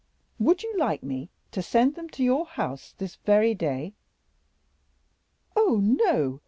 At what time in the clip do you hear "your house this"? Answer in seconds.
2.23-3.17